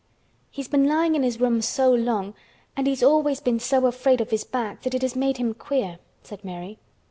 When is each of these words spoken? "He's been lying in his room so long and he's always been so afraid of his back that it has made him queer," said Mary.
"He's 0.49 0.67
been 0.67 0.87
lying 0.87 1.13
in 1.13 1.21
his 1.21 1.39
room 1.39 1.61
so 1.61 1.93
long 1.93 2.33
and 2.75 2.87
he's 2.87 3.03
always 3.03 3.39
been 3.39 3.59
so 3.59 3.85
afraid 3.85 4.19
of 4.19 4.31
his 4.31 4.43
back 4.43 4.81
that 4.81 4.95
it 4.95 5.03
has 5.03 5.15
made 5.15 5.37
him 5.37 5.53
queer," 5.53 5.99
said 6.23 6.43
Mary. 6.43 6.79